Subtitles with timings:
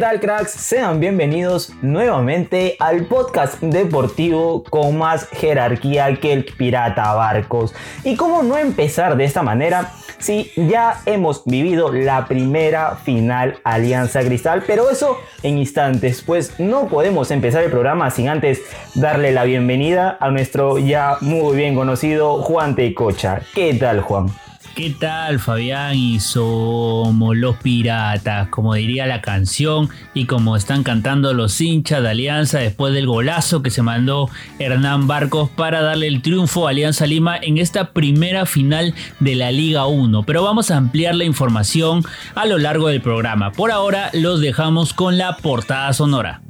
[0.00, 0.52] Tal cracks?
[0.52, 7.74] Sean bienvenidos nuevamente al podcast deportivo con más jerarquía que el Pirata Barcos.
[8.02, 14.20] ¿Y cómo no empezar de esta manera si ya hemos vivido la primera final Alianza
[14.20, 14.64] Cristal?
[14.66, 18.62] Pero eso en instantes, pues no podemos empezar el programa sin antes
[18.94, 23.42] darle la bienvenida a nuestro ya muy bien conocido Juan Tecocha.
[23.54, 24.28] ¿Qué tal Juan?
[24.74, 25.96] ¿Qué tal Fabián?
[25.96, 32.10] Y somos los piratas, como diría la canción y como están cantando los hinchas de
[32.10, 37.06] Alianza después del golazo que se mandó Hernán Barcos para darle el triunfo a Alianza
[37.06, 40.22] Lima en esta primera final de la Liga 1.
[40.22, 42.04] Pero vamos a ampliar la información
[42.34, 43.52] a lo largo del programa.
[43.52, 46.42] Por ahora los dejamos con la portada sonora.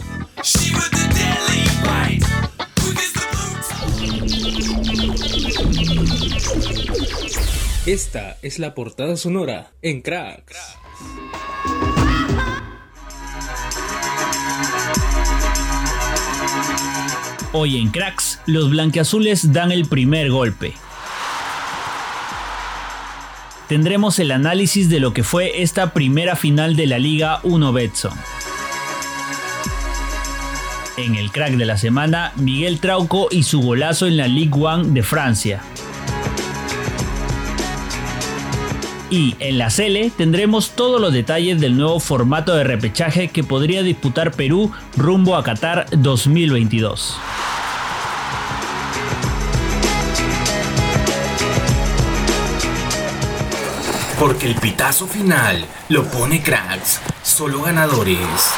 [7.87, 10.77] Esta es la portada sonora en Cracks.
[17.55, 20.75] Hoy en Cracks, los blanqueazules dan el primer golpe.
[23.67, 28.13] Tendremos el análisis de lo que fue esta primera final de la Liga 1 Betson.
[30.99, 34.85] En el crack de la semana, Miguel Trauco y su golazo en la Ligue 1
[34.85, 35.63] de Francia.
[39.11, 43.83] Y en la Cele tendremos todos los detalles del nuevo formato de repechaje que podría
[43.83, 47.19] disputar Perú rumbo a Qatar 2022.
[54.21, 58.55] Porque el pitazo final lo pone cracks, solo ganadores.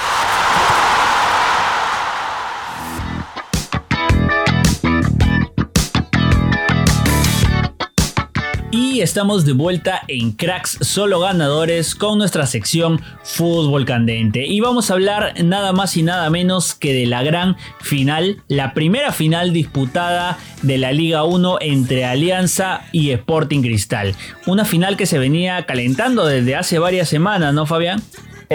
[9.01, 14.47] Estamos de vuelta en Cracks Solo Ganadores con nuestra sección Fútbol Candente.
[14.47, 18.75] Y vamos a hablar nada más y nada menos que de la gran final, la
[18.75, 24.15] primera final disputada de la Liga 1 entre Alianza y Sporting Cristal.
[24.47, 28.03] Una final que se venía calentando desde hace varias semanas, ¿no, Fabián?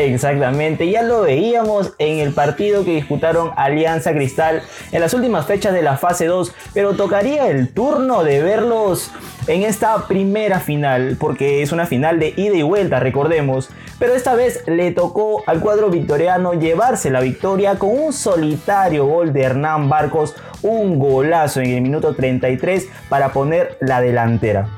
[0.05, 5.73] Exactamente, ya lo veíamos en el partido que disputaron Alianza Cristal en las últimas fechas
[5.73, 9.11] de la fase 2, pero tocaría el turno de verlos
[9.47, 14.35] en esta primera final, porque es una final de ida y vuelta, recordemos, pero esta
[14.35, 19.89] vez le tocó al cuadro victoriano llevarse la victoria con un solitario gol de Hernán
[19.89, 24.69] Barcos, un golazo en el minuto 33 para poner la delantera.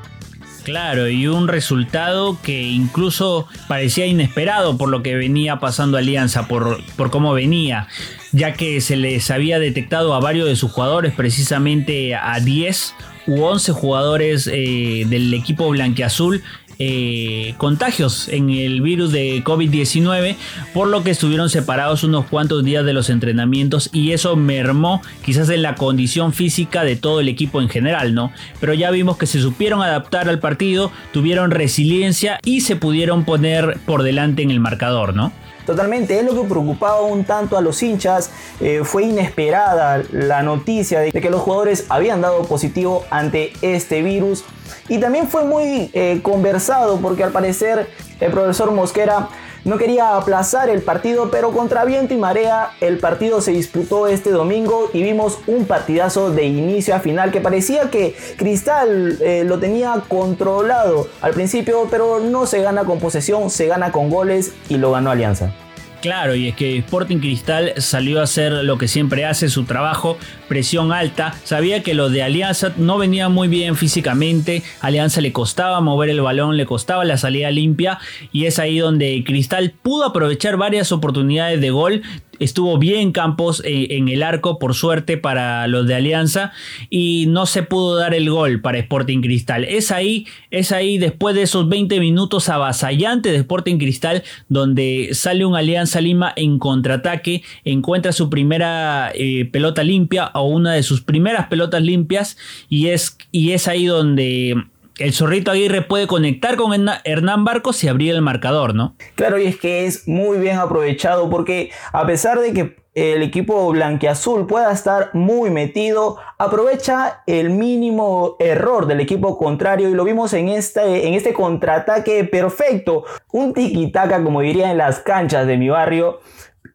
[0.62, 6.82] Claro, y un resultado que incluso parecía inesperado por lo que venía pasando Alianza, por,
[6.96, 7.88] por cómo venía,
[8.32, 12.94] ya que se les había detectado a varios de sus jugadores, precisamente a 10
[13.26, 16.42] u 11 jugadores eh, del equipo blanqueazul
[16.82, 20.34] eh, contagios en el virus de COVID-19,
[20.72, 25.50] por lo que estuvieron separados unos cuantos días de los entrenamientos y eso mermó quizás
[25.50, 28.32] en la condición física de todo el equipo en general, ¿no?
[28.60, 33.78] Pero ya vimos que se supieron adaptar al partido, tuvieron resiliencia y se pudieron poner
[33.84, 35.32] por delante en el marcador, ¿no?
[35.70, 38.32] Totalmente, es lo que preocupaba un tanto a los hinchas.
[38.60, 44.44] Eh, fue inesperada la noticia de que los jugadores habían dado positivo ante este virus.
[44.88, 47.88] Y también fue muy eh, conversado porque al parecer
[48.18, 49.28] el profesor Mosquera
[49.64, 54.30] no quería aplazar el partido, pero contra viento y marea el partido se disputó este
[54.30, 59.58] domingo y vimos un partidazo de inicio a final que parecía que Cristal eh, lo
[59.58, 64.76] tenía controlado al principio, pero no se gana con posesión, se gana con goles y
[64.76, 65.52] lo ganó Alianza.
[66.00, 70.16] Claro, y es que Sporting Cristal salió a hacer lo que siempre hace, su trabajo,
[70.48, 71.34] presión alta.
[71.44, 74.62] Sabía que lo de Alianza no venía muy bien físicamente.
[74.80, 77.98] Alianza le costaba mover el balón, le costaba la salida limpia.
[78.32, 82.02] Y es ahí donde Cristal pudo aprovechar varias oportunidades de gol
[82.40, 86.52] estuvo bien Campos eh, en el arco, por suerte para los de Alianza,
[86.88, 89.64] y no se pudo dar el gol para Sporting Cristal.
[89.64, 95.44] Es ahí, es ahí después de esos 20 minutos avasallantes de Sporting Cristal, donde sale
[95.44, 101.02] un Alianza Lima en contraataque, encuentra su primera eh, pelota limpia o una de sus
[101.02, 102.36] primeras pelotas limpias,
[102.68, 104.56] y es, y es ahí donde
[105.00, 106.72] el zorrito Aguirre puede conectar con
[107.04, 108.96] Hernán Barcos y abrir el marcador, ¿no?
[109.14, 113.70] Claro, y es que es muy bien aprovechado porque a pesar de que el equipo
[113.70, 120.32] blanquiazul pueda estar muy metido, aprovecha el mínimo error del equipo contrario y lo vimos
[120.34, 125.68] en este, en este contraataque perfecto, un tiki-taka como diría en las canchas de mi
[125.68, 126.20] barrio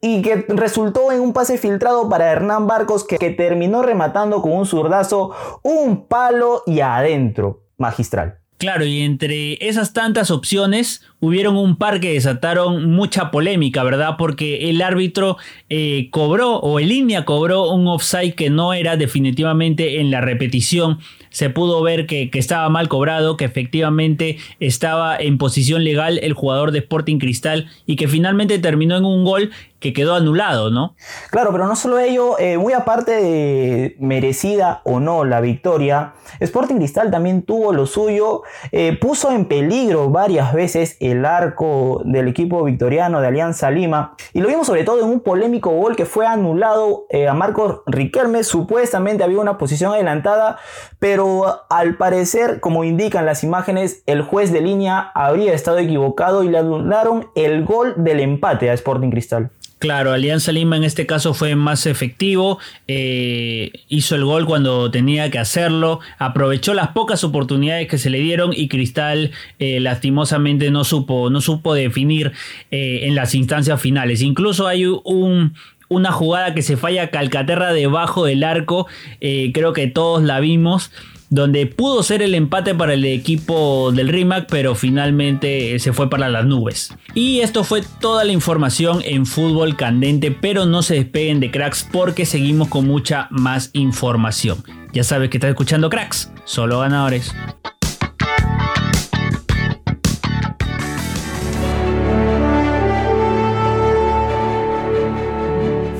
[0.02, 4.54] y que resultó en un pase filtrado para Hernán Barcos que, que terminó rematando con
[4.54, 5.32] un zurdazo,
[5.64, 8.40] un palo y adentro, magistral.
[8.58, 14.16] Claro, y entre esas tantas opciones hubieron un par que desataron mucha polémica, ¿verdad?
[14.18, 15.38] Porque el árbitro
[15.70, 21.00] eh, cobró o en línea cobró un offside que no era definitivamente en la repetición.
[21.30, 26.34] Se pudo ver que, que, estaba mal cobrado, que efectivamente estaba en posición legal el
[26.34, 29.52] jugador de Sporting Cristal y que finalmente terminó en un gol
[29.86, 30.96] que quedó anulado, ¿no?
[31.30, 36.78] Claro, pero no solo ello, eh, muy aparte de merecida o no la victoria, Sporting
[36.78, 42.64] Cristal también tuvo lo suyo, eh, puso en peligro varias veces el arco del equipo
[42.64, 46.26] victoriano de Alianza Lima y lo vimos sobre todo en un polémico gol que fue
[46.26, 50.58] anulado eh, a Marcos Riquelme, supuestamente había una posición adelantada,
[50.98, 56.50] pero al parecer, como indican las imágenes, el juez de línea habría estado equivocado y
[56.50, 59.52] le anularon el gol del empate a Sporting Cristal.
[59.78, 65.30] Claro, Alianza Lima en este caso fue más efectivo, eh, hizo el gol cuando tenía
[65.30, 70.86] que hacerlo, aprovechó las pocas oportunidades que se le dieron y Cristal eh, lastimosamente no
[70.86, 72.32] supo, no supo definir
[72.72, 74.22] eh, en las instancias finales.
[74.22, 75.56] Incluso hay un,
[75.90, 78.88] una jugada que se falla Calcaterra debajo del arco,
[79.20, 80.92] creo que todos la vimos
[81.30, 86.30] donde pudo ser el empate para el equipo del RIMAC, pero finalmente se fue para
[86.30, 86.94] las nubes.
[87.14, 91.88] Y esto fue toda la información en fútbol candente, pero no se despeguen de cracks
[91.92, 94.64] porque seguimos con mucha más información.
[94.94, 97.34] Ya sabes que estás escuchando cracks, solo ganadores.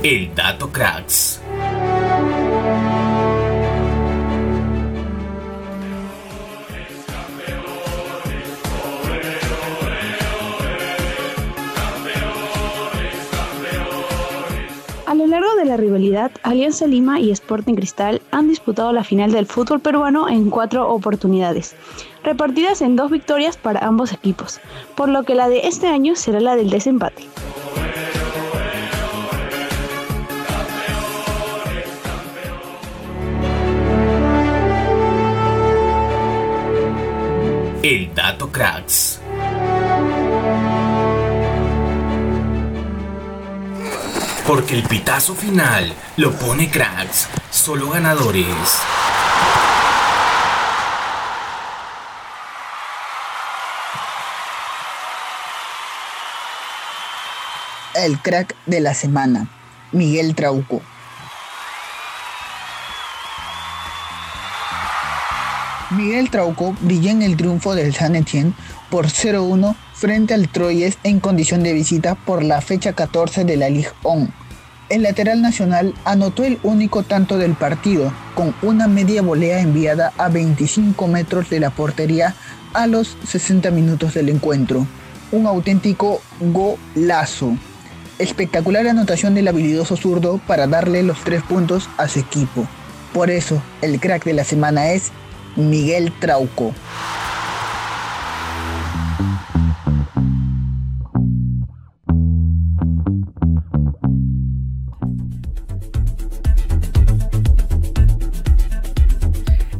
[0.02, 1.35] El dato cracks.
[15.66, 20.50] La rivalidad, Alianza Lima y Sporting Cristal han disputado la final del fútbol peruano en
[20.50, 21.76] cuatro oportunidades,
[22.22, 24.60] repartidas en dos victorias para ambos equipos,
[24.94, 27.24] por lo que la de este año será la del desempate.
[37.82, 39.05] El dato cracks.
[44.46, 48.46] Porque el pitazo final lo pone cracks, solo ganadores.
[57.94, 59.48] El crack de la semana,
[59.90, 60.80] Miguel Trauco.
[65.90, 68.54] Miguel Trauco brilló en el triunfo del San Etienne
[68.90, 73.70] por 0-1 frente al Troyes en condición de visita por la fecha 14 de la
[73.70, 74.28] Ligue 1.
[74.88, 80.28] El lateral nacional anotó el único tanto del partido, con una media volea enviada a
[80.28, 82.34] 25 metros de la portería
[82.72, 84.86] a los 60 minutos del encuentro.
[85.30, 87.56] Un auténtico golazo.
[88.18, 92.66] Espectacular anotación del habilidoso zurdo para darle los tres puntos a su equipo.
[93.12, 95.12] Por eso, el crack de la semana es
[95.56, 96.74] Miguel Trauco.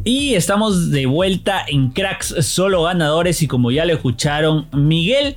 [0.03, 5.35] Y estamos de vuelta en Cracks Solo Ganadores y como ya lo escucharon, Miguel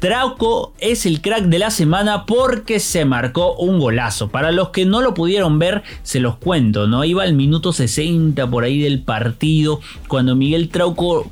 [0.00, 4.28] Trauco es el crack de la semana porque se marcó un golazo.
[4.30, 7.04] Para los que no lo pudieron ver, se los cuento, ¿no?
[7.04, 11.30] Iba al minuto 60 por ahí del partido cuando Miguel Trauco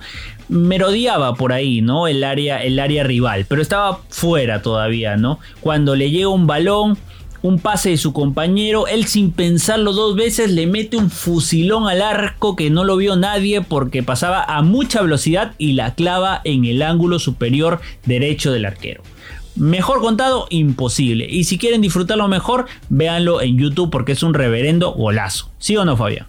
[0.51, 2.09] merodeaba por ahí, ¿no?
[2.09, 5.39] El área, el área rival, pero estaba fuera todavía, ¿no?
[5.61, 6.99] Cuando le llega un balón,
[7.43, 12.03] un pase de su compañero, él sin pensarlo dos veces le mete un fusilón al
[12.03, 16.65] arco que no lo vio nadie porque pasaba a mucha velocidad y la clava en
[16.65, 19.03] el ángulo superior derecho del arquero.
[19.57, 21.27] Mejor contado, imposible.
[21.29, 25.51] Y si quieren disfrutarlo mejor, véanlo en YouTube porque es un reverendo golazo.
[25.59, 26.27] ¿Sí o no, Fabián?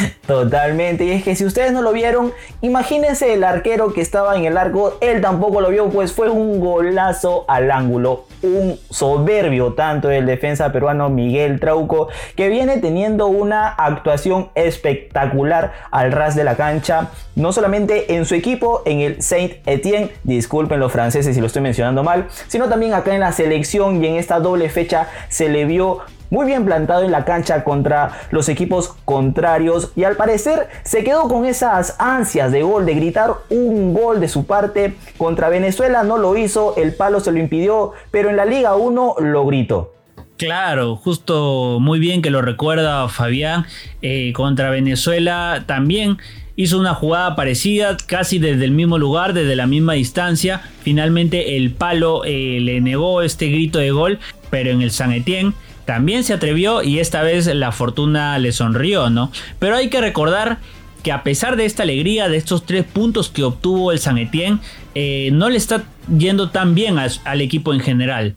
[0.26, 4.44] Totalmente, y es que si ustedes no lo vieron, imagínense el arquero que estaba en
[4.44, 10.08] el arco, él tampoco lo vio, pues fue un golazo al ángulo, un soberbio tanto
[10.08, 16.56] del defensa peruano Miguel Trauco, que viene teniendo una actuación espectacular al ras de la
[16.56, 21.46] cancha, no solamente en su equipo, en el Saint Etienne, disculpen los franceses si lo
[21.46, 25.48] estoy mencionando mal, sino también acá en la selección y en esta doble fecha se
[25.48, 26.00] le vio
[26.30, 31.28] muy bien plantado en la cancha contra los equipos contrarios y al parecer se quedó
[31.28, 34.94] con esas ansias de gol, de gritar un gol de su parte.
[35.18, 39.16] Contra Venezuela no lo hizo, el palo se lo impidió, pero en la Liga 1
[39.18, 39.94] lo gritó.
[40.36, 43.66] Claro, justo muy bien que lo recuerda Fabián.
[44.00, 46.16] Eh, contra Venezuela también
[46.56, 50.62] hizo una jugada parecida, casi desde el mismo lugar, desde la misma distancia.
[50.82, 54.18] Finalmente el palo eh, le negó este grito de gol,
[54.48, 55.52] pero en el San Etienne
[55.90, 59.32] también se atrevió y esta vez la fortuna le sonrió, ¿no?
[59.58, 60.60] Pero hay que recordar
[61.02, 64.60] que a pesar de esta alegría, de estos tres puntos que obtuvo el San Etienne,
[64.94, 65.82] eh, no le está
[66.16, 68.36] yendo tan bien al equipo en general,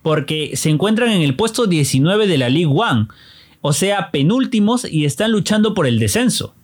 [0.00, 3.08] porque se encuentran en el puesto 19 de la League One,
[3.60, 6.54] o sea, penúltimos y están luchando por el descenso.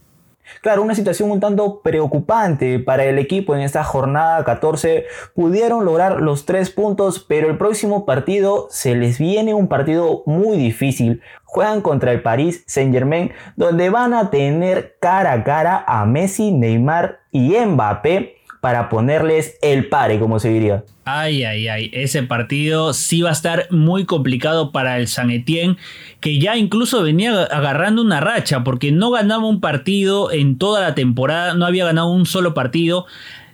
[0.62, 5.07] Claro, una situación un tanto preocupante para el equipo en esta jornada 14.
[5.35, 10.57] Pudieron lograr los tres puntos, pero el próximo partido se les viene un partido muy
[10.57, 11.23] difícil.
[11.45, 16.52] Juegan contra el Paris Saint Germain, donde van a tener cara a cara a Messi,
[16.52, 20.85] Neymar y Mbappé para ponerles el pare, como se diría.
[21.05, 25.76] Ay, ay, ay, ese partido sí va a estar muy complicado para el San Etienne,
[26.21, 30.95] que ya incluso venía agarrando una racha, porque no ganaba un partido en toda la
[30.95, 33.07] temporada, no había ganado un solo partido.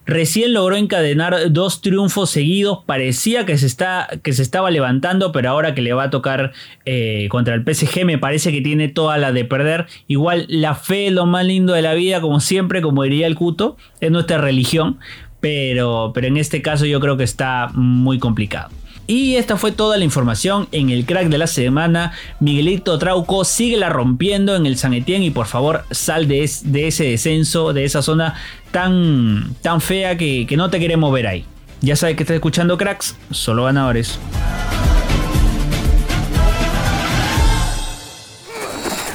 [0.07, 2.79] Recién logró encadenar dos triunfos seguidos.
[2.87, 6.53] Parecía que se, está, que se estaba levantando, pero ahora que le va a tocar
[6.85, 9.87] eh, contra el PSG, me parece que tiene toda la de perder.
[10.07, 13.35] Igual la fe es lo más lindo de la vida, como siempre, como diría el
[13.35, 14.99] Cuto, es nuestra religión.
[15.41, 18.71] Pero, pero en este caso yo creo que está muy complicado.
[19.07, 22.13] Y esta fue toda la información en el crack de la semana.
[22.41, 27.05] Miguelito Trauco sigue la rompiendo en el San Etienne y por favor sal de, ese
[27.05, 28.35] descenso, de esa zona
[28.73, 31.45] tan, tan fea que, que no te queremos ver ahí.
[31.81, 34.19] Ya sabes que estás escuchando cracks, solo ganadores.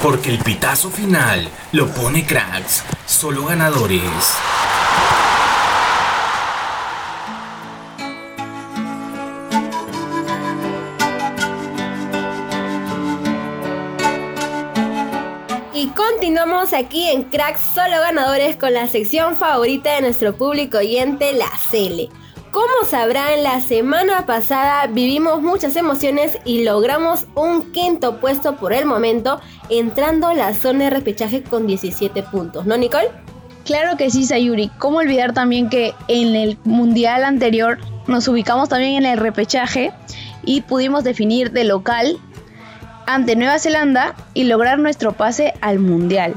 [0.02, 4.02] Porque el pitazo final lo pone cracks, solo ganadores.
[16.70, 22.08] Aquí en Cracks Solo Ganadores con la sección favorita de nuestro público oyente, la Cele.
[22.52, 28.86] Como sabrán, la semana pasada vivimos muchas emociones y logramos un quinto puesto por el
[28.86, 29.40] momento,
[29.70, 33.10] entrando a la zona de repechaje con 17 puntos, ¿no, Nicole?
[33.64, 34.70] Claro que sí, Sayuri.
[34.78, 39.92] ¿Cómo olvidar también que en el mundial anterior nos ubicamos también en el repechaje
[40.44, 42.18] y pudimos definir de local
[43.06, 46.34] ante Nueva Zelanda y lograr nuestro pase al Mundial.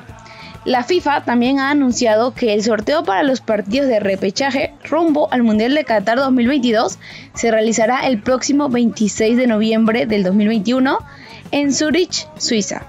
[0.65, 5.43] La FIFA también ha anunciado que el sorteo para los partidos de repechaje rumbo al
[5.43, 6.97] Mundial de Qatar 2022
[7.35, 10.97] se realizará el próximo 26 de noviembre del 2021
[11.51, 12.81] en Zurich, Suiza.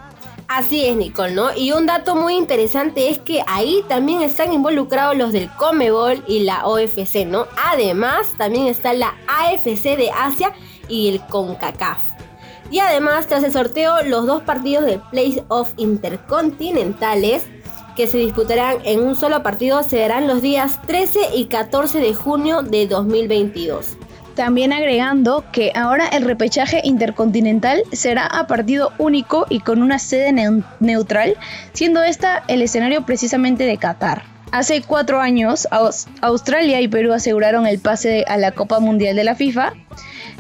[0.49, 1.55] Así es, Nicole, ¿no?
[1.55, 6.45] Y un dato muy interesante es que ahí también están involucrados los del Comebol y
[6.45, 7.47] la OFC, ¿no?
[7.63, 10.55] Además, también está la AFC de Asia
[10.89, 11.99] y el CONCACAF.
[12.71, 17.45] Y además, tras el sorteo, los dos partidos de Playoff intercontinentales
[17.97, 22.63] que se disputarán en un solo partido serán los días 13 y 14 de junio
[22.63, 23.97] de 2022.
[24.37, 30.31] También agregando que ahora el repechaje intercontinental será a partido único y con una sede
[30.79, 31.37] neutral,
[31.73, 34.36] siendo esta el escenario precisamente de Qatar.
[34.53, 35.69] Hace cuatro años,
[36.23, 39.75] Australia y Perú aseguraron el pase a la Copa Mundial de la FIFA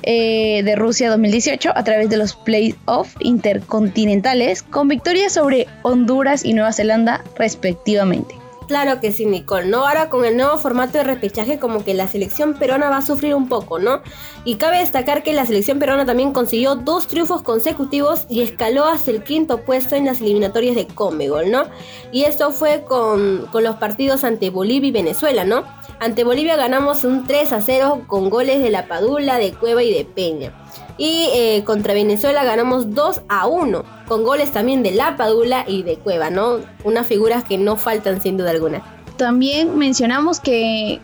[0.03, 6.55] eh, de Rusia 2018 a través de los playoffs intercontinentales con victorias sobre Honduras y
[6.55, 8.46] Nueva Zelanda respectivamente.
[8.66, 9.87] Claro que sí, Nicole, ¿no?
[9.87, 13.35] Ahora con el nuevo formato de repechaje como que la selección peruana va a sufrir
[13.35, 14.00] un poco, ¿no?
[14.44, 19.12] Y cabe destacar que la selección peruana también consiguió dos triunfos consecutivos y escaló hasta
[19.12, 21.64] el quinto puesto en las eliminatorias de Comegol, ¿no?
[22.11, 25.62] Y esto fue con, con los partidos ante Bolivia y Venezuela, ¿no?
[26.00, 29.94] Ante Bolivia ganamos un 3 a 0 con goles de La Padula, de Cueva y
[29.94, 30.52] de Peña.
[30.99, 35.83] Y eh, contra Venezuela ganamos 2 a 1, con goles también de La Padula y
[35.83, 36.61] de Cueva, ¿no?
[36.85, 38.83] Unas figuras que no faltan sin duda alguna.
[39.17, 41.00] También mencionamos que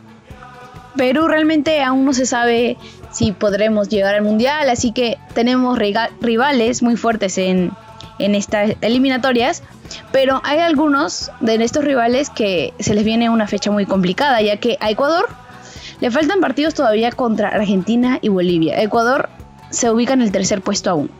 [0.96, 2.76] Perú realmente aún no se sabe
[3.10, 7.72] si podremos llegar al Mundial, así que tenemos rivales muy fuertes en,
[8.18, 9.62] en estas eliminatorias,
[10.12, 14.56] pero hay algunos de estos rivales que se les viene una fecha muy complicada, ya
[14.58, 15.28] que a Ecuador
[16.00, 18.80] le faltan partidos todavía contra Argentina y Bolivia.
[18.82, 19.28] Ecuador
[19.72, 21.10] se ubica en el tercer puesto aún.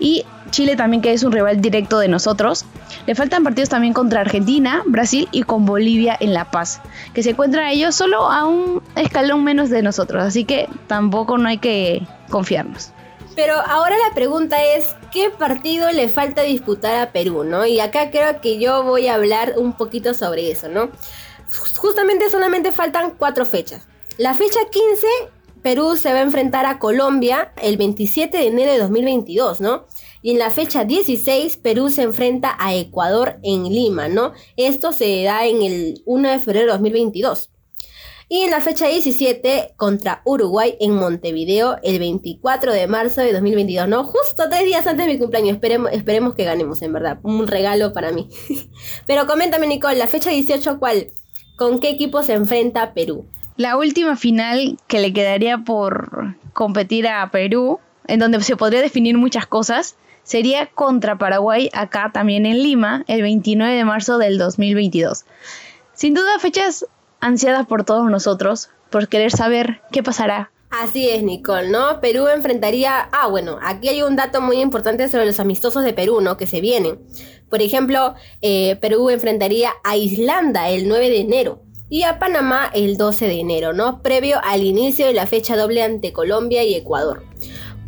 [0.00, 2.64] Y Chile también, que es un rival directo de nosotros.
[3.06, 6.80] Le faltan partidos también contra Argentina, Brasil y con Bolivia en La Paz,
[7.14, 10.22] que se encuentran ellos solo a un escalón menos de nosotros.
[10.22, 12.92] Así que tampoco no hay que confiarnos.
[13.36, 17.66] Pero ahora la pregunta es, ¿qué partido le falta disputar a Perú, no?
[17.66, 20.90] Y acá creo que yo voy a hablar un poquito sobre eso, ¿no?
[21.76, 23.86] Justamente solamente faltan cuatro fechas.
[24.16, 25.06] La fecha 15,
[25.68, 29.84] Perú se va a enfrentar a Colombia el 27 de enero de 2022, ¿no?
[30.22, 34.32] Y en la fecha 16, Perú se enfrenta a Ecuador en Lima, ¿no?
[34.56, 37.50] Esto se da en el 1 de febrero de 2022.
[38.30, 43.88] Y en la fecha 17 contra Uruguay en Montevideo el 24 de marzo de 2022,
[43.88, 44.04] ¿no?
[44.04, 45.52] Justo tres días antes de mi cumpleaños.
[45.52, 47.18] Esperemos, esperemos que ganemos, en verdad.
[47.24, 48.30] Un regalo para mí.
[49.06, 51.08] Pero coméntame, Nicole, la fecha 18, ¿cuál?
[51.58, 53.26] ¿Con qué equipo se enfrenta Perú?
[53.58, 59.18] La última final que le quedaría por competir a Perú, en donde se podría definir
[59.18, 65.24] muchas cosas, sería contra Paraguay acá también en Lima el 29 de marzo del 2022.
[65.92, 66.86] Sin duda fechas
[67.18, 70.52] ansiadas por todos nosotros, por querer saber qué pasará.
[70.70, 72.00] Así es, Nicole, ¿no?
[72.00, 73.08] Perú enfrentaría...
[73.10, 76.36] Ah, bueno, aquí hay un dato muy importante sobre los amistosos de Perú, ¿no?
[76.36, 77.00] Que se vienen.
[77.50, 82.96] Por ejemplo, eh, Perú enfrentaría a Islanda el 9 de enero y a Panamá el
[82.96, 84.02] 12 de enero, ¿no?
[84.02, 87.22] Previo al inicio de la fecha doble ante Colombia y Ecuador.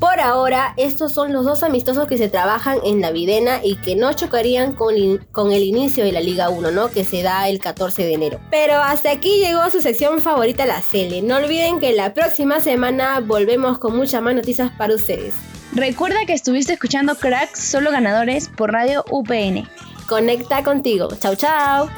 [0.00, 3.97] Por ahora, estos son los dos amistosos que se trabajan en la Videna y que
[3.97, 4.95] no chocarían con,
[5.30, 6.88] con, el inicio de la Liga 1, ¿no?
[6.88, 8.40] Que se da el 14 de enero.
[8.50, 11.21] Pero hasta aquí llegó su sección favorita, la Cele.
[11.21, 15.35] No olviden que la próxima semana volvemos con muchas más noticias para ustedes.
[15.75, 19.69] Recuerda que estuviste escuchando Cracks Solo Ganadores por Radio UPN.
[20.09, 21.09] Conecta contigo.
[21.21, 21.90] Chau, chau.